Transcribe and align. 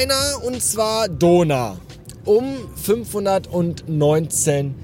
einer 0.00 0.42
und 0.44 0.62
zwar 0.62 1.08
Dona 1.08 1.78
um 2.24 2.56
519 2.76 4.74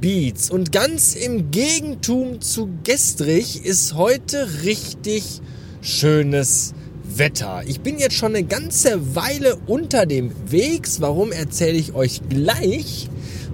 Beats. 0.00 0.50
Und 0.50 0.72
ganz 0.72 1.14
im 1.14 1.52
Gegentum 1.52 2.40
zu 2.40 2.68
gestrig 2.82 3.64
ist 3.64 3.94
heute 3.94 4.64
richtig 4.64 5.40
schönes 5.82 6.74
Wetter. 7.04 7.62
Ich 7.66 7.80
bin 7.80 7.98
jetzt 7.98 8.16
schon 8.16 8.34
eine 8.34 8.44
ganze 8.44 9.14
Weile 9.14 9.56
unter 9.66 10.04
dem 10.04 10.32
Wegs. 10.50 11.00
Warum 11.00 11.30
erzähle 11.30 11.78
ich 11.78 11.94
euch 11.94 12.22
gleich? 12.28 13.08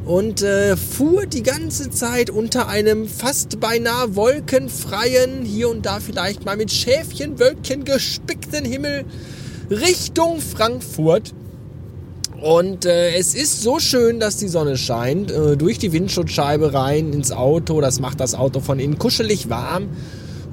Und 0.06 0.40
äh, 0.40 0.78
fuhr 0.78 1.26
die 1.26 1.42
ganze 1.42 1.90
Zeit 1.90 2.30
unter 2.30 2.68
einem 2.68 3.06
fast 3.06 3.60
beinahe 3.60 4.16
wolkenfreien, 4.16 5.44
hier 5.44 5.68
und 5.68 5.84
da 5.84 6.00
vielleicht 6.00 6.46
mal 6.46 6.56
mit 6.56 6.72
Schäfchenwölkchen 6.72 7.84
gespickten 7.84 8.64
Himmel 8.64 9.04
Richtung 9.70 10.40
Frankfurt. 10.40 11.34
Und 12.40 12.86
äh, 12.86 13.14
es 13.14 13.34
ist 13.34 13.62
so 13.62 13.78
schön, 13.78 14.18
dass 14.18 14.36
die 14.36 14.48
Sonne 14.48 14.76
scheint, 14.76 15.30
äh, 15.30 15.56
durch 15.56 15.78
die 15.78 15.92
Windschutzscheibe 15.92 16.74
rein 16.74 17.12
ins 17.12 17.30
Auto. 17.30 17.80
Das 17.80 18.00
macht 18.00 18.18
das 18.18 18.34
Auto 18.34 18.60
von 18.60 18.80
innen 18.80 18.98
kuschelig 18.98 19.48
warm. 19.48 19.88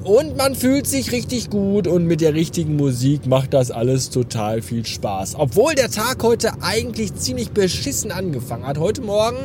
Und 0.03 0.37
man 0.37 0.55
fühlt 0.55 0.87
sich 0.87 1.11
richtig 1.11 1.49
gut 1.49 1.87
und 1.87 2.05
mit 2.05 2.21
der 2.21 2.33
richtigen 2.33 2.75
Musik 2.77 3.25
macht 3.25 3.53
das 3.53 3.69
alles 3.69 4.09
total 4.09 4.61
viel 4.61 4.85
Spaß. 4.85 5.35
Obwohl 5.37 5.75
der 5.75 5.89
Tag 5.89 6.23
heute 6.23 6.61
eigentlich 6.61 7.15
ziemlich 7.15 7.51
beschissen 7.51 8.11
angefangen 8.11 8.65
hat. 8.65 8.77
Heute 8.77 9.01
Morgen 9.01 9.37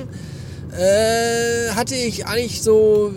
äh, 0.77 1.70
hatte 1.70 1.94
ich 1.94 2.27
eigentlich 2.27 2.62
so 2.62 3.12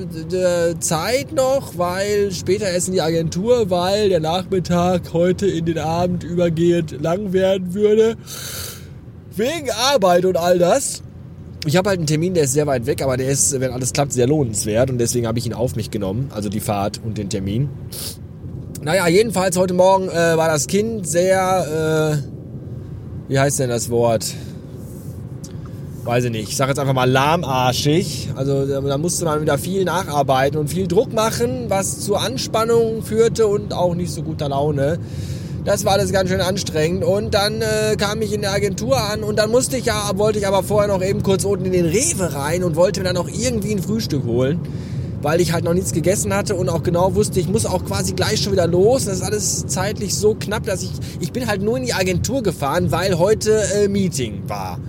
Zeit 0.79 1.33
noch, 1.33 1.77
weil 1.77 2.31
später 2.31 2.69
erst 2.69 2.87
in 2.87 2.93
die 2.93 3.01
Agentur, 3.01 3.69
weil 3.69 4.09
der 4.09 4.19
Nachmittag 4.19 5.13
heute 5.13 5.47
in 5.47 5.65
den 5.65 5.79
Abend 5.79 6.23
übergehend 6.23 7.01
lang 7.01 7.33
werden 7.33 7.73
würde. 7.73 8.15
Wegen 9.35 9.69
Arbeit 9.71 10.25
und 10.25 10.37
all 10.37 10.59
das. 10.59 11.03
Ich 11.65 11.75
habe 11.75 11.89
halt 11.89 11.99
einen 11.99 12.07
Termin, 12.07 12.33
der 12.33 12.43
ist 12.43 12.53
sehr 12.53 12.67
weit 12.67 12.85
weg, 12.85 13.01
aber 13.01 13.17
der 13.17 13.29
ist, 13.29 13.59
wenn 13.59 13.71
alles 13.71 13.91
klappt, 13.91 14.13
sehr 14.13 14.27
lohnenswert 14.27 14.89
und 14.89 14.99
deswegen 14.99 15.27
habe 15.27 15.39
ich 15.39 15.45
ihn 15.45 15.53
auf 15.53 15.75
mich 15.75 15.91
genommen, 15.91 16.29
also 16.33 16.49
die 16.49 16.59
Fahrt 16.59 17.01
und 17.03 17.17
den 17.17 17.29
Termin. 17.29 17.69
Naja, 18.81 19.07
jedenfalls 19.07 19.57
heute 19.57 19.73
Morgen 19.73 20.07
äh, 20.07 20.37
war 20.37 20.47
das 20.47 20.67
Kind 20.67 21.07
sehr, 21.07 22.21
äh, 22.23 23.29
wie 23.29 23.39
heißt 23.39 23.59
denn 23.59 23.69
das 23.69 23.89
Wort? 23.89 24.33
Weiß 26.07 26.23
ich 26.23 26.31
nicht. 26.31 26.47
Ich 26.47 26.55
sage 26.55 26.71
jetzt 26.71 26.79
einfach 26.79 26.93
mal 26.93 27.03
lahmarschig. 27.03 28.29
Also 28.33 28.65
da 28.65 28.97
musste 28.97 29.25
man 29.25 29.41
wieder 29.41 29.57
viel 29.57 29.83
nacharbeiten 29.83 30.57
und 30.57 30.69
viel 30.69 30.87
Druck 30.87 31.11
machen, 31.11 31.65
was 31.67 31.99
zu 31.99 32.15
Anspannung 32.15 33.03
führte 33.03 33.45
und 33.45 33.73
auch 33.73 33.93
nicht 33.93 34.13
so 34.13 34.23
guter 34.23 34.47
Laune. 34.47 34.99
Das 35.65 35.83
war 35.83 35.91
alles 35.91 36.13
ganz 36.13 36.29
schön 36.29 36.39
anstrengend. 36.39 37.03
Und 37.03 37.33
dann 37.33 37.61
äh, 37.61 37.97
kam 37.97 38.21
ich 38.21 38.31
in 38.31 38.39
der 38.39 38.53
Agentur 38.53 38.95
an 38.95 39.21
und 39.21 39.37
dann 39.37 39.51
musste 39.51 39.75
ich 39.75 39.83
ja, 39.83 40.11
wollte 40.15 40.39
ich 40.39 40.47
aber 40.47 40.63
vorher 40.63 40.87
noch 40.87 41.03
eben 41.03 41.23
kurz 41.23 41.43
unten 41.43 41.65
in 41.65 41.73
den 41.73 41.85
Rewe 41.85 42.33
rein 42.33 42.63
und 42.63 42.77
wollte 42.77 43.01
mir 43.01 43.07
dann 43.07 43.17
auch 43.17 43.27
irgendwie 43.27 43.73
ein 43.73 43.83
Frühstück 43.83 44.23
holen. 44.23 44.61
Weil 45.21 45.41
ich 45.41 45.51
halt 45.51 45.65
noch 45.65 45.73
nichts 45.73 45.91
gegessen 45.91 46.33
hatte 46.33 46.55
und 46.55 46.69
auch 46.69 46.83
genau 46.83 47.15
wusste, 47.15 47.41
ich 47.41 47.49
muss 47.49 47.65
auch 47.65 47.83
quasi 47.83 48.13
gleich 48.13 48.41
schon 48.41 48.53
wieder 48.53 48.67
los. 48.67 49.03
Das 49.03 49.15
ist 49.15 49.23
alles 49.23 49.67
zeitlich 49.67 50.15
so 50.15 50.37
knapp, 50.39 50.63
dass 50.63 50.83
ich, 50.83 50.91
ich 51.19 51.33
bin 51.33 51.47
halt 51.47 51.61
nur 51.61 51.75
in 51.75 51.83
die 51.83 51.93
Agentur 51.93 52.43
gefahren, 52.43 52.93
weil 52.93 53.19
heute 53.19 53.61
äh, 53.75 53.89
Meeting 53.89 54.43
war 54.47 54.79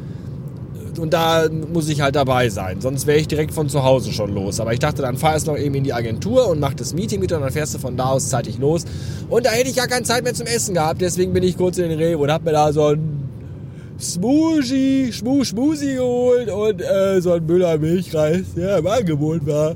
und 0.98 1.12
da 1.12 1.48
muss 1.72 1.88
ich 1.88 2.00
halt 2.00 2.16
dabei 2.16 2.48
sein. 2.48 2.80
Sonst 2.80 3.06
wäre 3.06 3.18
ich 3.18 3.28
direkt 3.28 3.52
von 3.52 3.68
zu 3.68 3.82
Hause 3.82 4.12
schon 4.12 4.34
los. 4.34 4.60
Aber 4.60 4.72
ich 4.72 4.78
dachte, 4.78 5.02
dann 5.02 5.16
fahr 5.16 5.36
ich 5.36 5.46
noch 5.46 5.56
eben 5.56 5.74
in 5.74 5.84
die 5.84 5.92
Agentur 5.92 6.48
und 6.48 6.60
mach 6.60 6.74
das 6.74 6.94
Meeting 6.94 7.20
mit 7.20 7.32
und 7.32 7.40
dann 7.40 7.52
fährst 7.52 7.74
du 7.74 7.78
von 7.78 7.96
da 7.96 8.06
aus 8.06 8.28
zeitig 8.28 8.58
los. 8.58 8.84
Und 9.28 9.46
da 9.46 9.50
hätte 9.50 9.68
ich 9.70 9.76
ja 9.76 9.86
keine 9.86 10.04
Zeit 10.04 10.24
mehr 10.24 10.34
zum 10.34 10.46
Essen 10.46 10.74
gehabt. 10.74 11.00
Deswegen 11.00 11.32
bin 11.32 11.42
ich 11.42 11.56
kurz 11.56 11.78
in 11.78 11.88
den 11.88 11.98
Rewe 11.98 12.18
und 12.18 12.30
hab 12.30 12.44
mir 12.44 12.52
da 12.52 12.72
so 12.72 12.86
ein 12.88 13.18
Smoothie, 14.00 15.12
Schmu 15.12 15.44
Schmusi 15.44 15.94
geholt 15.94 16.48
und 16.50 16.80
äh, 16.80 17.20
so 17.20 17.32
ein 17.32 17.44
Müller 17.44 17.78
Milchreis, 17.78 18.54
der 18.56 18.78
im 18.78 18.86
Angebot 18.86 19.44
war. 19.46 19.74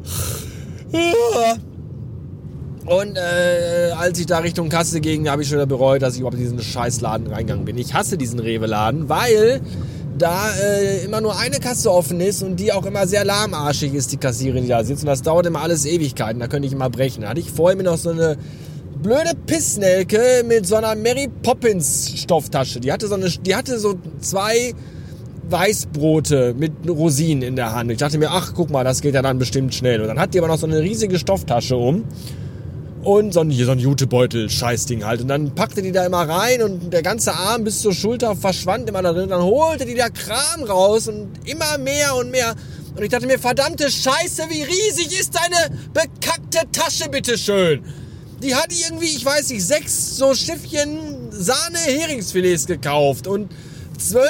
Und 2.87 3.17
äh, 3.17 3.93
als 3.93 4.19
ich 4.19 4.27
da 4.27 4.39
Richtung 4.39 4.69
Kasse 4.69 5.01
ging, 5.01 5.29
habe 5.29 5.43
ich 5.43 5.49
schon 5.49 5.59
wieder 5.59 5.67
bereut, 5.67 6.03
dass 6.03 6.15
ich 6.15 6.21
überhaupt 6.21 6.37
in 6.37 6.43
diesen 6.43 6.61
Scheißladen 6.61 7.29
reingegangen 7.29 7.65
bin. 7.65 7.79
Ich 7.79 7.95
hasse 7.95 8.17
diesen 8.17 8.41
Rewe-Laden, 8.41 9.09
weil 9.09 9.61
da 10.19 10.51
äh, 10.55 11.05
immer 11.05 11.21
nur 11.21 11.39
eine 11.39 11.59
Kasse 11.59 11.91
offen 11.91 12.21
ist 12.21 12.43
und 12.43 12.57
die 12.57 12.73
auch 12.73 12.85
immer 12.87 13.07
sehr 13.07 13.25
lahmarschig 13.25 13.95
ist, 13.95 14.13
die 14.13 14.17
Kassiererin, 14.17 14.65
die 14.65 14.71
da 14.71 14.85
sitzt. 14.85 15.03
Und 15.03 15.09
das 15.09 15.23
dauert 15.23 15.47
immer 15.47 15.61
alles 15.61 15.87
Ewigkeiten, 15.87 16.41
da 16.41 16.49
könnte 16.49 16.67
ich 16.67 16.73
immer 16.73 16.91
brechen. 16.91 17.23
Da 17.23 17.31
hatte 17.31 17.41
ich 17.41 17.51
vorher 17.51 17.77
mir 17.77 17.85
noch 17.85 17.99
so 17.99 18.11
eine 18.11 18.37
blöde 19.03 19.33
Pissnelke 19.47 20.45
mit 20.47 20.67
so 20.67 20.77
einer 20.77 20.95
Mary 20.95 21.29
Poppins 21.43 22.13
Stofftasche. 22.17 22.81
Die 22.81 22.93
hatte 22.93 23.09
so 23.09 23.15
eine, 23.15 23.29
die 23.29 23.55
hatte 23.55 23.79
so 23.79 23.95
zwei 24.21 24.75
Weißbrote 25.49 26.55
mit 26.57 26.73
Rosinen 26.89 27.43
in 27.43 27.57
der 27.57 27.75
Hand. 27.75 27.91
Ich 27.91 27.99
dachte 27.99 28.19
mir, 28.19 28.31
ach, 28.31 28.53
guck 28.55 28.71
mal, 28.71 28.85
das 28.85 29.01
geht 29.01 29.15
ja 29.15 29.23
dann 29.23 29.39
bestimmt 29.39 29.75
schnell. 29.75 30.01
Und 30.01 30.09
dann 30.09 30.19
hat 30.19 30.35
die 30.35 30.39
aber 30.39 30.49
noch 30.49 30.59
so 30.59 30.67
eine 30.67 30.81
riesige 30.81 31.19
Stofftasche 31.19 31.77
um 31.77 32.05
und 33.03 33.35
so 33.35 33.41
ein, 33.41 33.51
so 33.51 33.71
ein 33.73 33.79
Jutebeutel, 33.79 34.49
Scheißding 34.49 35.05
halt. 35.05 35.21
Und 35.21 35.29
dann 35.29 35.55
packte 35.55 35.83
die 35.83 35.93
da 35.93 36.07
immer 36.07 36.29
rein 36.29 36.63
und 36.63 36.93
der 36.93 37.03
ganze 37.03 37.35
Arm 37.35 37.65
bis 37.65 37.83
zur 37.83 37.93
Schulter 37.93 38.37
verschwand 38.37 38.89
immer 38.89 39.03
da 39.03 39.13
drin. 39.13 39.29
Dann 39.29 39.43
holte 39.43 39.85
die 39.85 39.95
da 39.95 40.09
Kram 40.09 40.63
raus 40.63 41.09
und 41.09 41.29
immer 41.45 41.79
mehr 41.79 42.15
und 42.17 42.31
mehr. 42.31 42.55
Und 42.95 43.03
ich 43.03 43.09
dachte 43.09 43.27
mir, 43.27 43.39
verdammte 43.39 43.91
Scheiße, 43.91 44.45
wie 44.51 44.63
riesig 44.63 45.19
ist 45.19 45.35
deine 45.35 45.77
bekackte 45.93 46.61
Tasche, 46.71 47.09
bitteschön. 47.09 47.83
Die 48.43 48.55
hat 48.55 48.73
irgendwie, 48.73 49.07
ich 49.07 49.25
weiß 49.25 49.51
nicht, 49.51 49.65
sechs 49.65 50.17
so 50.17 50.35
Schiffchen 50.35 51.31
Sahne-Heringsfilets 51.31 52.67
gekauft 52.67 53.27
und 53.27 53.51
zwölf 53.99 54.27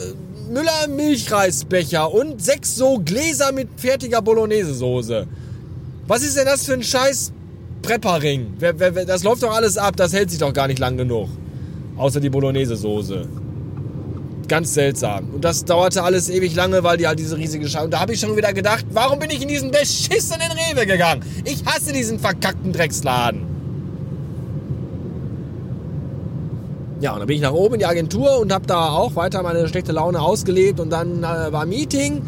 äh, 0.00 0.52
Müller-Milchreisbecher 0.52 2.12
und 2.12 2.42
sechs 2.42 2.74
so 2.76 2.98
Gläser 2.98 3.52
mit 3.52 3.68
fertiger 3.76 4.22
Bolognese-Soße. 4.22 5.26
Was 6.06 6.22
ist 6.22 6.36
denn 6.36 6.46
das 6.46 6.64
für 6.64 6.72
ein 6.72 6.82
Scheiß 6.82 7.32
Preppering. 7.82 8.54
Das 9.06 9.22
läuft 9.22 9.42
doch 9.42 9.54
alles 9.54 9.78
ab, 9.78 9.96
das 9.96 10.12
hält 10.12 10.30
sich 10.30 10.38
doch 10.38 10.52
gar 10.52 10.68
nicht 10.68 10.78
lang 10.78 10.96
genug. 10.96 11.28
Außer 11.96 12.20
die 12.20 12.30
Bolognese-Soße. 12.30 13.26
Ganz 14.48 14.72
seltsam. 14.72 15.30
Und 15.34 15.44
das 15.44 15.64
dauerte 15.64 16.02
alles 16.02 16.30
ewig 16.30 16.54
lange, 16.54 16.82
weil 16.82 16.96
die 16.96 17.06
halt 17.06 17.18
diese 17.18 17.36
riesige 17.36 17.68
Scheibe. 17.68 17.86
Und 17.86 17.90
da 17.92 18.00
habe 18.00 18.14
ich 18.14 18.20
schon 18.20 18.34
wieder 18.36 18.52
gedacht, 18.52 18.86
warum 18.92 19.18
bin 19.18 19.30
ich 19.30 19.42
in 19.42 19.48
diesen 19.48 19.70
beschissenen 19.70 20.50
Rewe 20.52 20.86
gegangen? 20.86 21.22
Ich 21.44 21.64
hasse 21.66 21.92
diesen 21.92 22.18
verkackten 22.18 22.72
Drecksladen. 22.72 23.42
Ja, 27.00 27.12
und 27.12 27.18
dann 27.18 27.26
bin 27.26 27.36
ich 27.36 27.42
nach 27.42 27.52
oben 27.52 27.74
in 27.74 27.80
die 27.80 27.86
Agentur 27.86 28.38
und 28.40 28.52
habe 28.52 28.66
da 28.66 28.88
auch 28.88 29.14
weiter 29.16 29.42
meine 29.42 29.68
schlechte 29.68 29.92
Laune 29.92 30.20
ausgelebt. 30.20 30.80
Und 30.80 30.90
dann 30.90 31.22
äh, 31.22 31.52
war 31.52 31.66
Meeting. 31.66 32.22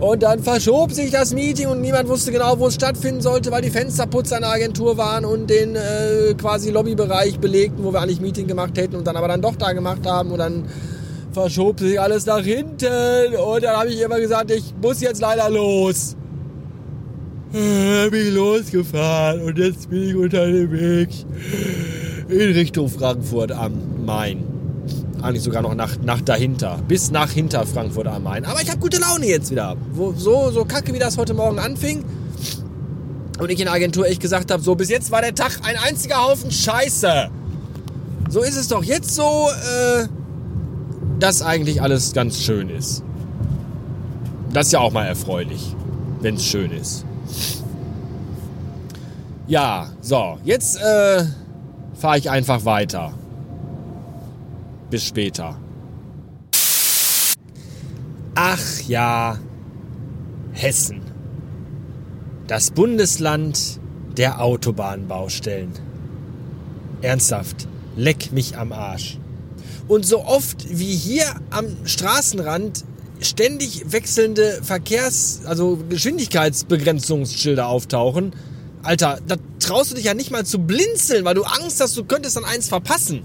Und 0.00 0.22
dann 0.22 0.42
verschob 0.42 0.92
sich 0.92 1.10
das 1.10 1.34
Meeting 1.34 1.66
und 1.66 1.80
niemand 1.80 2.08
wusste 2.08 2.30
genau, 2.30 2.58
wo 2.60 2.68
es 2.68 2.74
stattfinden 2.74 3.20
sollte, 3.20 3.50
weil 3.50 3.62
die 3.62 3.70
Fensterputzer 3.70 4.36
in 4.36 4.42
der 4.42 4.52
Agentur 4.52 4.96
waren 4.96 5.24
und 5.24 5.50
den 5.50 5.74
äh, 5.74 6.34
quasi 6.34 6.70
Lobbybereich 6.70 7.40
belegten, 7.40 7.82
wo 7.82 7.92
wir 7.92 8.00
eigentlich 8.00 8.20
Meeting 8.20 8.46
gemacht 8.46 8.78
hätten 8.78 8.94
und 8.94 9.06
dann 9.06 9.16
aber 9.16 9.26
dann 9.26 9.42
doch 9.42 9.56
da 9.56 9.72
gemacht 9.72 10.06
haben 10.06 10.30
und 10.30 10.38
dann 10.38 10.64
verschob 11.32 11.80
sich 11.80 12.00
alles 12.00 12.26
nach 12.26 12.42
hinten 12.42 13.34
und 13.34 13.62
dann 13.64 13.76
habe 13.76 13.90
ich 13.90 14.00
immer 14.00 14.20
gesagt, 14.20 14.52
ich 14.52 14.72
muss 14.80 15.00
jetzt 15.00 15.20
leider 15.20 15.50
los. 15.50 16.14
Dann 17.52 18.10
bin 18.10 18.28
ich 18.28 18.34
losgefahren 18.34 19.42
und 19.42 19.58
jetzt 19.58 19.90
bin 19.90 20.08
ich 20.08 20.14
unter 20.14 20.46
dem 20.46 20.70
Weg 20.70 21.08
in 22.28 22.52
Richtung 22.52 22.88
Frankfurt 22.88 23.50
am 23.50 24.04
Main. 24.04 24.47
Eigentlich 25.22 25.42
sogar 25.42 25.62
noch 25.62 25.74
nach, 25.74 25.96
nach 26.02 26.20
dahinter. 26.20 26.78
Bis 26.86 27.10
nach 27.10 27.30
hinter 27.30 27.66
Frankfurt 27.66 28.06
am 28.06 28.22
Main. 28.22 28.44
Aber 28.44 28.62
ich 28.62 28.70
habe 28.70 28.78
gute 28.78 29.00
Laune 29.00 29.26
jetzt 29.26 29.50
wieder. 29.50 29.76
Wo, 29.92 30.12
so, 30.12 30.50
so 30.50 30.64
kacke, 30.64 30.94
wie 30.94 30.98
das 30.98 31.18
heute 31.18 31.34
Morgen 31.34 31.58
anfing. 31.58 32.04
Und 33.38 33.50
ich 33.50 33.58
in 33.58 33.66
der 33.66 33.74
Agentur 33.74 34.06
echt 34.06 34.20
gesagt 34.20 34.50
habe, 34.50 34.62
so 34.62 34.74
bis 34.74 34.88
jetzt 34.90 35.10
war 35.10 35.20
der 35.20 35.34
Tag 35.34 35.60
ein 35.64 35.76
einziger 35.76 36.24
Haufen 36.24 36.50
Scheiße. 36.50 37.30
So 38.28 38.42
ist 38.42 38.56
es 38.56 38.68
doch 38.68 38.84
jetzt 38.84 39.14
so, 39.14 39.48
äh, 39.48 40.06
dass 41.18 41.42
eigentlich 41.42 41.82
alles 41.82 42.12
ganz 42.12 42.40
schön 42.40 42.68
ist. 42.68 43.02
Das 44.52 44.66
ist 44.66 44.72
ja 44.72 44.80
auch 44.80 44.92
mal 44.92 45.06
erfreulich, 45.06 45.74
wenn 46.20 46.36
es 46.36 46.44
schön 46.44 46.70
ist. 46.70 47.04
Ja, 49.46 49.88
so, 50.00 50.38
jetzt 50.44 50.76
äh, 50.76 51.24
fahre 51.94 52.18
ich 52.18 52.30
einfach 52.30 52.64
weiter. 52.64 53.14
Bis 54.90 55.04
später. 55.04 55.60
Ach 58.34 58.80
ja, 58.86 59.38
Hessen. 60.52 61.02
Das 62.46 62.70
Bundesland 62.70 63.80
der 64.16 64.40
Autobahnbaustellen. 64.40 65.72
Ernsthaft, 67.02 67.68
leck 67.96 68.32
mich 68.32 68.56
am 68.56 68.72
Arsch. 68.72 69.18
Und 69.88 70.06
so 70.06 70.24
oft 70.24 70.66
wie 70.70 70.94
hier 70.94 71.24
am 71.50 71.66
Straßenrand 71.84 72.84
ständig 73.20 73.92
wechselnde 73.92 74.60
Verkehrs-, 74.62 75.40
also 75.44 75.78
Geschwindigkeitsbegrenzungsschilder 75.88 77.66
auftauchen, 77.66 78.32
Alter, 78.82 79.18
da 79.26 79.36
traust 79.58 79.90
du 79.90 79.96
dich 79.96 80.04
ja 80.04 80.14
nicht 80.14 80.30
mal 80.30 80.46
zu 80.46 80.60
blinzeln, 80.60 81.24
weil 81.24 81.34
du 81.34 81.42
Angst 81.42 81.80
hast, 81.80 81.96
du 81.96 82.04
könntest 82.04 82.36
dann 82.36 82.44
eins 82.44 82.68
verpassen. 82.68 83.22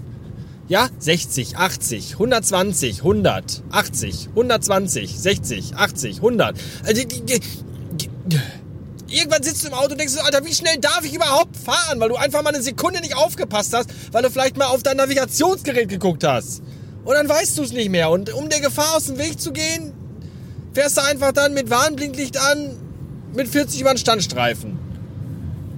Ja, 0.66 0.88
60, 0.98 1.58
80, 1.58 2.12
120, 2.14 2.98
100, 2.98 3.62
80, 3.70 4.28
120, 4.30 5.18
60, 5.18 5.76
80, 5.76 6.16
100. 6.16 6.56
Also, 6.86 7.02
irgendwann 9.08 9.42
sitzt 9.42 9.62
du 9.62 9.68
im 9.68 9.74
Auto 9.74 9.92
und 9.92 9.98
denkst, 10.00 10.14
Alter, 10.24 10.44
wie 10.46 10.54
schnell 10.54 10.78
darf 10.78 11.04
ich 11.04 11.14
überhaupt 11.14 11.56
fahren? 11.56 12.00
Weil 12.00 12.08
du 12.08 12.16
einfach 12.16 12.42
mal 12.42 12.54
eine 12.54 12.62
Sekunde 12.62 13.00
nicht 13.00 13.14
aufgepasst 13.14 13.74
hast, 13.74 13.90
weil 14.12 14.22
du 14.22 14.30
vielleicht 14.30 14.56
mal 14.56 14.66
auf 14.66 14.82
dein 14.82 14.96
Navigationsgerät 14.96 15.90
geguckt 15.90 16.24
hast. 16.24 16.62
Und 17.04 17.14
dann 17.14 17.28
weißt 17.28 17.58
du 17.58 17.62
es 17.62 17.72
nicht 17.72 17.90
mehr. 17.90 18.08
Und 18.10 18.32
um 18.32 18.48
der 18.48 18.60
Gefahr 18.60 18.96
aus 18.96 19.04
dem 19.06 19.18
Weg 19.18 19.38
zu 19.38 19.52
gehen, 19.52 19.92
fährst 20.72 20.96
du 20.96 21.02
einfach 21.02 21.32
dann 21.32 21.52
mit 21.52 21.68
Warnblinklicht 21.68 22.38
an, 22.38 22.70
mit 23.34 23.48
40 23.48 23.82
über 23.82 23.92
den 23.92 23.98
Standstreifen. 23.98 24.78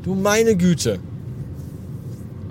Du 0.05 0.15
meine 0.15 0.57
Güte. 0.57 1.01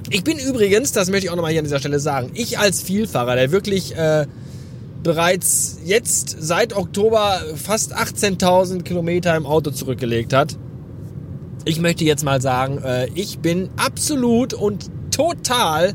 Ich 0.09 0.23
bin 0.23 0.37
übrigens, 0.37 0.91
das 0.91 1.09
möchte 1.09 1.25
ich 1.25 1.31
auch 1.31 1.35
nochmal 1.35 1.51
hier 1.51 1.61
an 1.61 1.65
dieser 1.65 1.79
Stelle 1.79 1.99
sagen, 1.99 2.31
ich 2.35 2.59
als 2.59 2.81
Vielfahrer, 2.81 3.35
der 3.35 3.51
wirklich 3.51 3.95
äh, 3.95 4.27
bereits 5.01 5.79
jetzt 5.83 6.35
seit 6.39 6.75
Oktober 6.75 7.41
fast 7.55 7.95
18.000 7.95 8.83
Kilometer 8.83 9.35
im 9.35 9.45
Auto 9.45 9.71
zurückgelegt 9.71 10.33
hat, 10.33 10.57
ich 11.65 11.79
möchte 11.79 12.03
jetzt 12.03 12.23
mal 12.23 12.41
sagen, 12.41 12.77
äh, 12.83 13.07
ich 13.15 13.39
bin 13.39 13.69
absolut 13.77 14.53
und 14.53 14.89
total 15.11 15.93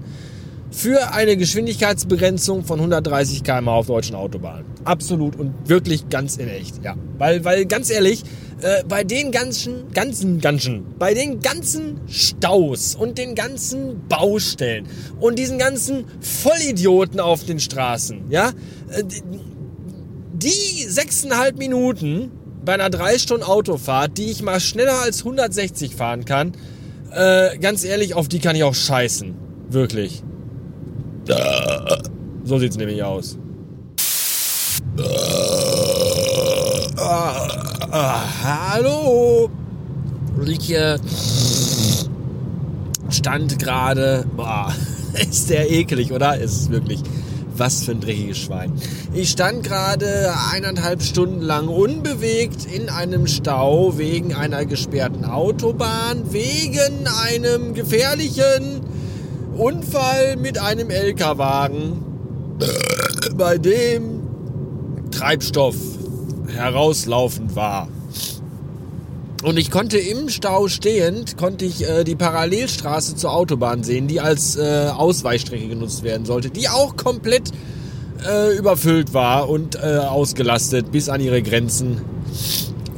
für 0.73 1.12
eine 1.12 1.37
Geschwindigkeitsbegrenzung 1.37 2.65
von 2.65 2.79
130 2.79 3.45
km 3.45 3.69
auf 3.69 3.87
deutschen 3.87 4.17
Autobahnen. 4.17 4.65
Absolut 4.85 5.37
und 5.37 5.69
wirklich 5.69 6.09
ganz 6.09 6.37
in 6.37 6.49
echt, 6.49 6.83
ja. 6.83 6.97
Weil, 7.19 7.45
weil 7.45 7.67
ganz 7.67 7.91
ehrlich, 7.91 8.23
äh, 8.62 8.85
bei 8.89 9.05
den 9.05 9.33
ganzen, 9.33 9.91
ganzen, 9.93 10.41
ganzen, 10.41 10.85
bei 10.99 11.15
den 11.15 11.41
ganzen 11.41 12.01
Staus 12.09 12.95
und 12.95 13.19
den 13.19 13.35
ganzen 13.35 14.07
Baustellen 14.09 14.87
und 15.19 15.39
diesen 15.39 15.59
ganzen 15.59 16.05
Vollidioten 16.21 17.21
auf 17.21 17.45
den 17.45 17.61
Straßen, 17.61 18.31
ja, 18.31 18.51
äh, 18.91 19.03
die 20.33 20.85
sechseinhalb 20.89 21.59
Minuten 21.59 22.31
bei 22.65 22.75
einer 22.75 22.91
drei 22.91 23.19
Stunden 23.19 23.45
Autofahrt, 23.45 24.19
die 24.19 24.31
ich 24.31 24.43
mal 24.43 24.61
schneller 24.61 25.01
als 25.01 25.21
160 25.21 25.95
fahren 25.95 26.25
kann, 26.25 26.53
äh, 27.12 27.59
ganz 27.59 27.85
ehrlich, 27.85 28.15
auf 28.15 28.29
die 28.29 28.39
kann 28.39 28.57
ich 28.57 28.65
auch 28.65 28.75
scheißen. 28.75 29.35
Wirklich. 29.69 30.23
So 32.45 32.59
sieht's 32.59 32.77
nämlich 32.77 33.03
aus. 33.03 33.39
Ah, 36.97 37.60
ah, 37.90 38.22
hallo. 38.44 39.50
Ich 40.46 40.75
äh, 40.75 40.98
stand 43.10 43.58
gerade. 43.58 44.25
Boah, 44.37 44.72
ist 45.31 45.50
der 45.50 45.70
eklig, 45.70 46.12
oder? 46.12 46.38
Ist 46.38 46.70
wirklich. 46.70 47.02
Was 47.56 47.82
für 47.82 47.90
ein 47.90 48.00
dreckiges 48.00 48.38
Schwein. 48.38 48.72
Ich 49.12 49.31
stand 49.31 49.64
gerade 49.64 50.32
eineinhalb 50.50 51.02
Stunden 51.02 51.42
lang 51.42 51.69
unbewegt 51.69 52.64
in 52.64 52.88
einem 52.88 53.26
Stau 53.26 53.98
wegen 53.98 54.34
einer 54.34 54.64
gesperrten 54.64 55.26
Autobahn, 55.26 56.32
wegen 56.32 57.06
einem 57.06 57.75
gefährlichen 57.75 58.81
Unfall 59.58 60.37
mit 60.37 60.58
einem 60.58 60.88
LKW-Wagen, 60.88 62.02
bei 63.37 63.58
dem 63.58 64.22
Treibstoff 65.10 65.76
herauslaufend 66.50 67.56
war. 67.56 67.88
Und 69.43 69.58
ich 69.58 69.70
konnte 69.70 69.97
im 69.97 70.29
Stau 70.29 70.69
stehend, 70.69 71.38
konnte 71.38 71.64
ich 71.64 71.88
äh, 71.88 72.05
die 72.05 72.14
Parallelstraße 72.14 73.17
zur 73.17 73.32
Autobahn 73.32 73.82
sehen, 73.82 74.06
die 74.06 74.20
als 74.20 74.56
äh, 74.56 74.91
Ausweichstrecke 74.94 75.67
genutzt 75.67 76.02
werden 76.02 76.26
sollte, 76.26 76.50
die 76.50 76.69
auch 76.69 76.97
komplett 76.97 77.50
äh, 78.29 78.56
überfüllt 78.56 79.14
war 79.14 79.49
und 79.49 79.76
äh, 79.76 79.97
ausgelastet 79.97 80.93
bis 80.93 81.08
an 81.08 81.23
ihre 81.23 81.43
Grenzen 81.43 82.02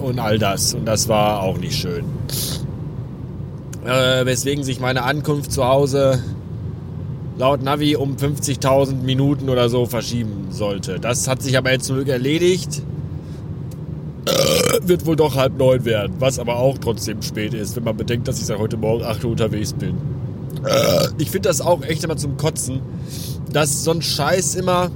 und 0.00 0.18
all 0.18 0.38
das. 0.38 0.74
Und 0.74 0.84
das 0.84 1.08
war 1.08 1.42
auch 1.42 1.58
nicht 1.58 1.76
schön. 1.76 2.04
Äh, 3.84 4.26
weswegen 4.26 4.64
sich 4.64 4.80
meine 4.80 5.04
Ankunft 5.04 5.52
zu 5.52 5.64
Hause 5.64 6.22
laut 7.38 7.62
Navi 7.62 7.96
um 7.96 8.16
50.000 8.16 9.02
Minuten 9.02 9.48
oder 9.48 9.68
so 9.68 9.86
verschieben 9.86 10.48
sollte. 10.50 10.98
Das 11.00 11.28
hat 11.28 11.42
sich 11.42 11.56
aber 11.56 11.72
jetzt 11.72 11.86
zum 11.86 11.96
Glück 11.96 12.08
erledigt. 12.08 12.82
Äh, 14.24 14.88
wird 14.88 15.04
wohl 15.04 15.16
doch 15.16 15.34
halb 15.34 15.58
neun 15.58 15.84
werden, 15.84 16.14
was 16.20 16.38
aber 16.38 16.56
auch 16.56 16.78
trotzdem 16.78 17.22
spät 17.22 17.54
ist, 17.54 17.74
wenn 17.74 17.84
man 17.84 17.96
bedenkt, 17.96 18.28
dass 18.28 18.38
ich 18.38 18.46
seit 18.46 18.58
heute 18.58 18.76
Morgen 18.76 19.04
8 19.04 19.24
Uhr 19.24 19.32
unterwegs 19.32 19.72
bin. 19.72 19.96
Äh, 20.64 21.08
ich 21.18 21.30
finde 21.30 21.48
das 21.48 21.60
auch 21.60 21.82
echt 21.82 22.04
immer 22.04 22.16
zum 22.16 22.36
Kotzen, 22.36 22.80
dass 23.52 23.82
so 23.82 23.90
ein 23.90 24.00
Scheiß 24.00 24.54
immer 24.54 24.90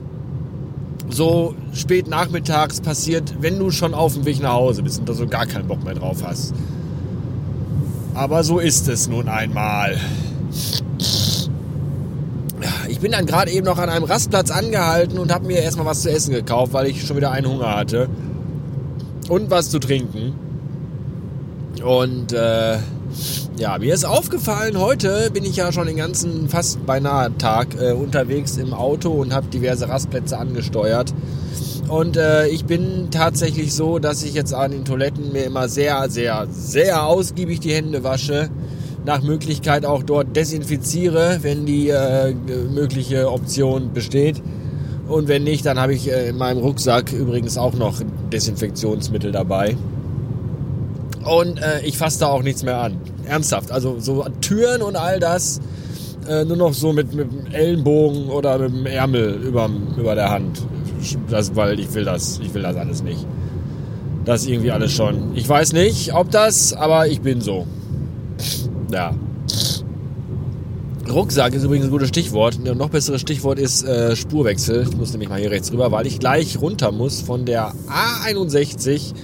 so 1.08 1.54
spät 1.72 2.08
nachmittags 2.08 2.80
passiert, 2.80 3.34
wenn 3.40 3.58
du 3.58 3.70
schon 3.70 3.94
auf 3.94 4.14
dem 4.14 4.24
Weg 4.24 4.40
nach 4.40 4.52
Hause 4.54 4.82
bist 4.82 5.00
und 5.00 5.08
da 5.08 5.12
so 5.12 5.26
gar 5.26 5.46
keinen 5.46 5.66
Bock 5.66 5.84
mehr 5.84 5.94
drauf 5.94 6.18
hast. 6.24 6.54
Aber 8.14 8.44
so 8.44 8.58
ist 8.58 8.88
es 8.88 9.08
nun 9.08 9.28
einmal. 9.28 9.96
Ich 12.88 13.00
bin 13.00 13.12
dann 13.12 13.26
gerade 13.26 13.50
eben 13.50 13.66
noch 13.66 13.78
an 13.78 13.90
einem 13.90 14.04
Rastplatz 14.04 14.50
angehalten 14.50 15.18
und 15.18 15.32
habe 15.32 15.46
mir 15.46 15.58
erstmal 15.58 15.86
was 15.86 16.02
zu 16.02 16.10
essen 16.10 16.32
gekauft, 16.32 16.72
weil 16.72 16.86
ich 16.86 17.04
schon 17.04 17.16
wieder 17.16 17.30
einen 17.30 17.46
Hunger 17.46 17.76
hatte. 17.76 18.08
Und 19.28 19.50
was 19.50 19.70
zu 19.70 19.78
trinken. 19.78 20.34
Und 21.84 22.32
äh, 22.32 22.78
ja, 23.58 23.78
mir 23.78 23.94
ist 23.94 24.04
aufgefallen, 24.04 24.78
heute 24.78 25.30
bin 25.32 25.44
ich 25.44 25.56
ja 25.56 25.72
schon 25.72 25.86
den 25.86 25.96
ganzen 25.96 26.48
fast 26.48 26.84
beinahe 26.86 27.36
Tag 27.36 27.68
äh, 27.80 27.92
unterwegs 27.92 28.56
im 28.56 28.72
Auto 28.72 29.10
und 29.10 29.34
habe 29.34 29.46
diverse 29.48 29.88
Rastplätze 29.88 30.38
angesteuert. 30.38 31.12
Und 31.88 32.16
äh, 32.16 32.48
ich 32.48 32.64
bin 32.64 33.08
tatsächlich 33.10 33.74
so, 33.74 33.98
dass 33.98 34.22
ich 34.22 34.34
jetzt 34.34 34.52
an 34.52 34.72
den 34.72 34.84
Toiletten 34.84 35.32
mir 35.32 35.44
immer 35.44 35.68
sehr, 35.68 36.08
sehr, 36.10 36.46
sehr 36.50 37.06
ausgiebig 37.06 37.60
die 37.60 37.72
Hände 37.72 38.02
wasche 38.04 38.50
nach 39.04 39.22
Möglichkeit 39.22 39.86
auch 39.86 40.02
dort 40.02 40.34
desinfiziere, 40.34 41.38
wenn 41.42 41.64
die 41.64 41.88
äh, 41.90 42.34
mögliche 42.74 43.30
Option 43.30 43.92
besteht. 43.92 44.42
Und 45.06 45.28
wenn 45.28 45.44
nicht, 45.44 45.64
dann 45.64 45.78
habe 45.78 45.94
ich 45.94 46.10
äh, 46.10 46.30
in 46.30 46.36
meinem 46.36 46.58
Rucksack 46.58 47.12
übrigens 47.12 47.56
auch 47.56 47.74
noch 47.74 48.00
Desinfektionsmittel 48.32 49.32
dabei. 49.32 49.76
Und 51.24 51.58
äh, 51.58 51.80
ich 51.84 51.98
fasse 51.98 52.20
da 52.20 52.28
auch 52.28 52.42
nichts 52.42 52.62
mehr 52.62 52.80
an. 52.80 52.96
Ernsthaft. 53.26 53.72
Also 53.72 53.96
so 53.98 54.24
Türen 54.40 54.82
und 54.82 54.96
all 54.96 55.18
das 55.18 55.60
äh, 56.28 56.44
nur 56.44 56.56
noch 56.56 56.72
so 56.72 56.92
mit, 56.92 57.14
mit 57.14 57.30
dem 57.30 57.52
Ellenbogen 57.52 58.28
oder 58.28 58.58
mit 58.58 58.70
dem 58.70 58.86
Ärmel 58.86 59.34
über, 59.44 59.70
über 59.96 60.14
der 60.14 60.30
Hand. 60.30 60.62
Das, 61.30 61.54
weil 61.54 61.78
ich 61.78 61.92
will 61.94 62.04
das, 62.04 62.40
ich 62.42 62.52
will 62.54 62.62
das 62.62 62.76
alles 62.76 63.02
nicht. 63.02 63.26
Das 64.24 64.46
irgendwie 64.46 64.72
alles 64.72 64.92
schon. 64.92 65.36
Ich 65.36 65.48
weiß 65.48 65.72
nicht, 65.72 66.14
ob 66.14 66.30
das, 66.30 66.72
aber 66.72 67.06
ich 67.06 67.20
bin 67.20 67.40
so. 67.40 67.66
Ja. 68.90 69.14
Rucksack 71.10 71.54
ist 71.54 71.62
übrigens 71.62 71.86
ein 71.86 71.90
gutes 71.90 72.08
Stichwort. 72.08 72.58
Ein 72.58 72.76
noch 72.76 72.90
besseres 72.90 73.20
Stichwort 73.20 73.58
ist 73.58 73.84
äh, 73.84 74.16
Spurwechsel. 74.16 74.86
Ich 74.88 74.96
muss 74.96 75.12
nämlich 75.12 75.28
mal 75.28 75.38
hier 75.38 75.50
rechts 75.50 75.72
rüber, 75.72 75.92
weil 75.92 76.06
ich 76.06 76.18
gleich 76.18 76.60
runter 76.60 76.92
muss 76.92 77.20
von 77.20 77.44
der 77.44 77.72
A61 77.88 79.14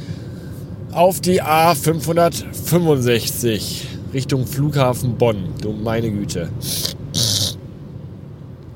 auf 0.92 1.20
die 1.20 1.42
A565 1.42 3.84
Richtung 4.12 4.46
Flughafen 4.46 5.16
Bonn. 5.16 5.54
Du 5.60 5.72
meine 5.72 6.10
Güte. 6.10 6.50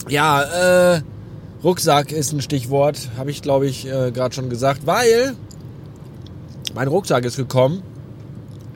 Ja, 0.09 0.95
äh, 0.95 1.03
Rucksack 1.63 2.13
ist 2.13 2.33
ein 2.33 2.41
Stichwort, 2.41 3.11
habe 3.19 3.31
ich 3.31 3.43
glaube 3.43 3.67
ich 3.67 3.87
äh, 3.87 4.13
gerade 4.13 4.35
schon 4.35 4.49
gesagt, 4.49 4.87
weil 4.87 5.35
mein 6.75 6.89
Rucksack 6.89 7.25
ist 7.25 7.37
gekommen 7.37 7.83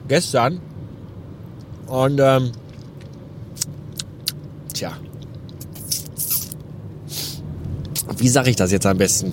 gestern 0.07 0.59
und 1.87 2.19
ähm, 2.19 2.51
tja, 4.81 4.97
wie 8.17 8.29
sage 8.29 8.49
ich 8.49 8.55
das 8.55 8.71
jetzt 8.71 8.85
am 8.85 8.97
besten? 8.97 9.31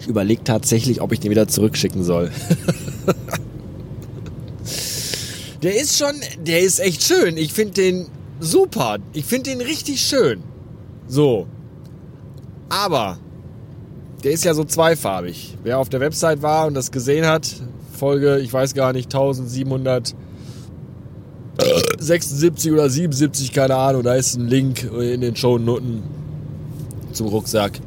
Ich 0.00 0.06
überlege 0.06 0.44
tatsächlich, 0.44 1.00
ob 1.00 1.12
ich 1.12 1.20
den 1.20 1.30
wieder 1.30 1.48
zurückschicken 1.48 2.04
soll. 2.04 2.30
der 5.62 5.80
ist 5.80 5.98
schon, 5.98 6.14
der 6.40 6.60
ist 6.60 6.78
echt 6.78 7.02
schön. 7.02 7.36
Ich 7.36 7.52
finde 7.52 7.74
den 7.74 8.06
super. 8.38 8.98
Ich 9.12 9.24
finde 9.24 9.50
den 9.50 9.60
richtig 9.60 10.00
schön. 10.00 10.42
So. 11.08 11.46
Aber 12.68 13.18
der 14.22 14.32
ist 14.32 14.44
ja 14.44 14.54
so 14.54 14.64
zweifarbig. 14.64 15.56
Wer 15.62 15.78
auf 15.78 15.88
der 15.88 16.00
Website 16.00 16.42
war 16.42 16.66
und 16.66 16.74
das 16.74 16.90
gesehen 16.90 17.26
hat, 17.26 17.54
Folge, 17.96 18.40
ich 18.40 18.52
weiß 18.52 18.74
gar 18.74 18.92
nicht, 18.92 19.10
1776 22.04 22.72
oder 22.72 22.88
77, 22.88 23.52
keine 23.52 23.76
Ahnung. 23.76 24.02
Da 24.02 24.14
ist 24.14 24.36
ein 24.36 24.48
Link 24.48 24.84
in 24.84 25.20
den 25.20 25.36
Shownoten 25.36 26.02
zum 27.12 27.28
Rucksack. 27.28 27.80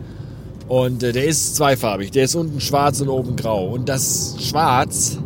Und 0.67 1.03
äh, 1.03 1.11
der 1.11 1.25
ist 1.25 1.55
zweifarbig. 1.55 2.11
Der 2.11 2.25
ist 2.25 2.35
unten 2.35 2.59
schwarz 2.59 2.99
und 3.01 3.09
oben 3.09 3.35
grau. 3.35 3.67
Und 3.69 3.87
das 3.89 4.35
Schwarz, 4.39 5.17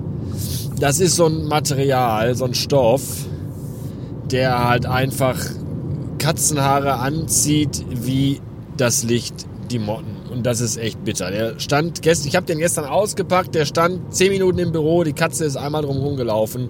das 0.80 1.00
ist 1.00 1.16
so 1.16 1.26
ein 1.26 1.46
Material, 1.46 2.36
so 2.36 2.46
ein 2.46 2.54
Stoff, 2.54 3.26
der 4.30 4.68
halt 4.68 4.86
einfach 4.86 5.38
Katzenhaare 6.20 6.94
anzieht 6.94 7.84
wie 7.90 8.40
das 8.78 9.04
Licht 9.04 9.48
die 9.72 9.80
Motten. 9.80 10.18
Und 10.32 10.46
das 10.46 10.62
ist 10.62 10.78
echt 10.78 11.04
bitter. 11.04 11.32
Der 11.32 11.60
stand 11.60 12.02
gestern, 12.02 12.28
ich 12.28 12.36
habe 12.36 12.46
den 12.46 12.60
gestern 12.60 12.86
ausgepackt, 12.86 13.56
der 13.56 13.66
stand 13.66 14.14
10 14.14 14.32
Minuten 14.32 14.60
im 14.60 14.72
Büro, 14.72 15.04
die 15.04 15.14
Katze 15.14 15.46
ist 15.46 15.58
einmal 15.58 15.82
drum 15.82 16.16
gelaufen. 16.16 16.70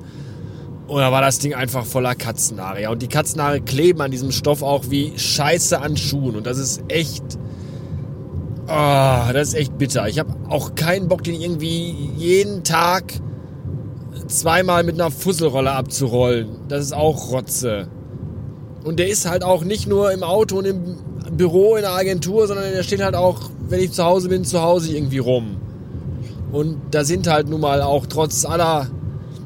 Da 0.98 1.12
war 1.12 1.22
das 1.22 1.40
Ding 1.40 1.54
einfach 1.54 1.86
voller 1.86 2.16
Katzenhaare. 2.16 2.82
Ja, 2.82 2.90
und 2.92 3.02
die 3.02 3.08
Katzenhaare 3.08 3.62
kleben 3.62 4.02
an 4.02 4.12
diesem 4.12 4.32
Stoff 4.32 4.62
auch 4.62 4.86
wie 4.90 5.18
Scheiße 5.18 5.80
an 5.80 5.96
Schuhen. 5.96 6.36
Und 6.36 6.46
das 6.46 6.58
ist 6.58 6.84
echt. 6.90 7.24
Oh, 8.68 9.32
das 9.34 9.50
ist 9.50 9.54
echt 9.54 9.78
bitter. 9.78 10.08
Ich 10.08 10.20
habe 10.20 10.34
auch 10.50 10.76
keinen 10.76 11.08
Bock, 11.08 11.24
den 11.24 11.40
irgendwie 11.40 12.10
jeden 12.18 12.64
Tag 12.64 13.14
zweimal 14.28 14.84
mit 14.84 14.96
einer 14.96 15.12
Fusselrolle 15.12 15.72
abzurollen. 15.72 16.50
Das 16.68 16.84
ist 16.84 16.94
auch 16.94 17.32
Rotze. 17.32 17.88
Und 18.84 19.00
der 19.00 19.10
ist 19.10 19.30
halt 19.30 19.44
auch 19.44 19.64
nicht 19.64 19.88
nur 19.88 20.12
im 20.12 20.24
Auto 20.24 20.58
und 20.58 20.66
im 20.66 20.98
Büro 21.32 21.76
in 21.76 21.84
der 21.84 21.94
Agentur, 21.94 22.48
sondern 22.48 22.72
der 22.72 22.84
steht 22.84 23.02
halt 23.02 23.16
auch, 23.16 23.50
wenn 23.68 23.80
ich 23.80 23.92
zu 23.92 24.04
Hause 24.04 24.30
bin, 24.30 24.44
zu 24.44 24.62
Hause 24.62 24.96
irgendwie 24.96 25.20
rum. 25.20 25.58
Und 26.52 26.78
da 26.92 27.04
sind 27.04 27.28
halt 27.28 27.50
nun 27.50 27.62
mal 27.62 27.82
auch 27.82 28.06
trotz 28.08 28.46
aller 28.46 28.88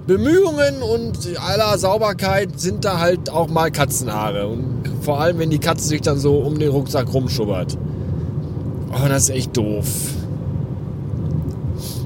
Bemühungen 0.07 0.83
und 0.83 1.17
aller 1.39 1.77
Sauberkeit 1.79 2.59
sind 2.59 2.85
da 2.85 2.99
halt 2.99 3.29
auch 3.29 3.49
mal 3.49 3.71
Katzenhaare. 3.71 4.47
Und 4.47 4.83
vor 5.01 5.19
allem, 5.19 5.39
wenn 5.39 5.49
die 5.49 5.59
Katze 5.59 5.87
sich 5.87 6.01
dann 6.01 6.19
so 6.19 6.37
um 6.37 6.59
den 6.59 6.69
Rucksack 6.69 7.11
rumschubbert. 7.11 7.77
Oh, 8.91 9.07
das 9.07 9.23
ist 9.23 9.29
echt 9.31 9.57
doof. 9.57 9.87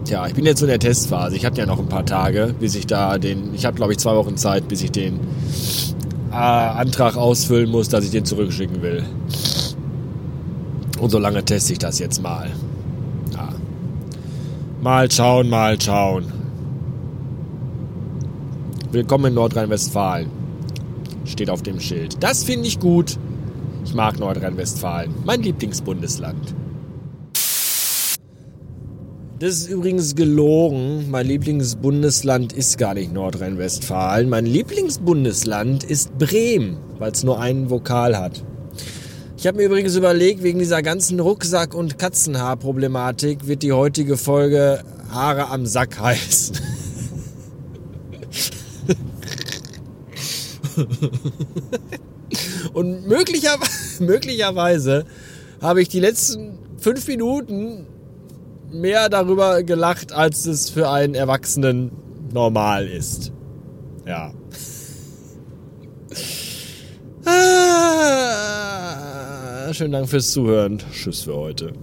Tja, 0.05 0.25
ich 0.27 0.33
bin 0.33 0.45
jetzt 0.45 0.59
so 0.59 0.65
in 0.65 0.69
der 0.69 0.79
Testphase. 0.79 1.35
Ich 1.35 1.45
habe 1.45 1.57
ja 1.57 1.65
noch 1.65 1.77
ein 1.77 1.89
paar 1.89 2.05
Tage, 2.05 2.55
bis 2.57 2.73
ich 2.75 2.87
da 2.87 3.17
den. 3.17 3.53
Ich 3.53 3.65
habe, 3.65 3.75
glaube 3.75 3.91
ich, 3.91 3.99
zwei 3.99 4.15
Wochen 4.15 4.37
Zeit, 4.37 4.67
bis 4.67 4.81
ich 4.81 4.91
den 4.91 5.19
äh, 6.31 6.35
Antrag 6.35 7.17
ausfüllen 7.17 7.69
muss, 7.69 7.89
dass 7.89 8.05
ich 8.05 8.11
den 8.11 8.23
zurückschicken 8.23 8.81
will. 8.81 9.03
Und 10.99 11.09
so 11.09 11.19
lange 11.19 11.43
teste 11.43 11.73
ich 11.73 11.79
das 11.79 11.99
jetzt 11.99 12.23
mal. 12.23 12.49
Ja. 13.33 13.49
Mal 14.81 15.11
schauen, 15.11 15.49
mal 15.49 15.79
schauen. 15.79 16.38
Willkommen 18.91 19.25
in 19.25 19.33
Nordrhein-Westfalen. 19.35 20.31
Steht 21.25 21.51
auf 21.51 21.61
dem 21.61 21.79
Schild. 21.79 22.23
Das 22.23 22.43
finde 22.43 22.67
ich 22.67 22.79
gut. 22.79 23.19
Ich 23.85 23.93
mag 23.93 24.17
Nordrhein-Westfalen. 24.17 25.13
Mein 25.25 25.43
Lieblingsbundesland. 25.43 26.55
Das 29.37 29.51
ist 29.51 29.69
übrigens 29.69 30.15
gelogen. 30.15 31.07
Mein 31.11 31.27
Lieblingsbundesland 31.27 32.51
ist 32.51 32.79
gar 32.79 32.95
nicht 32.95 33.13
Nordrhein-Westfalen. 33.13 34.27
Mein 34.27 34.47
Lieblingsbundesland 34.47 35.83
ist 35.83 36.17
Bremen, 36.17 36.77
weil 36.97 37.11
es 37.11 37.23
nur 37.23 37.39
einen 37.39 37.69
Vokal 37.69 38.17
hat. 38.17 38.43
Ich 39.37 39.45
habe 39.45 39.57
mir 39.57 39.65
übrigens 39.65 39.95
überlegt, 39.95 40.41
wegen 40.41 40.57
dieser 40.57 40.81
ganzen 40.81 41.19
Rucksack- 41.19 41.75
und 41.75 41.99
Katzenhaar-Problematik 41.99 43.45
wird 43.45 43.61
die 43.61 43.71
heutige 43.71 44.17
Folge 44.17 44.83
Haare 45.11 45.49
am 45.49 45.67
Sack 45.67 45.99
heißen. 46.01 46.78
und 52.73 53.07
möglicherweise, 53.07 54.03
möglicherweise 54.03 55.05
habe 55.61 55.81
ich 55.81 55.89
die 55.89 55.99
letzten 55.99 56.59
fünf 56.77 57.07
Minuten 57.07 57.87
mehr 58.71 59.09
darüber 59.09 59.63
gelacht, 59.63 60.13
als 60.13 60.45
es 60.45 60.69
für 60.69 60.89
einen 60.89 61.15
Erwachsenen 61.15 61.91
normal 62.33 62.87
ist. 62.87 63.31
Ja. 64.05 64.31
Ah, 67.25 67.33
schönen 69.73 69.91
Dank 69.91 70.07
fürs 70.09 70.31
Zuhören. 70.31 70.81
Tschüss 70.91 71.21
für 71.21 71.35
heute. 71.35 71.73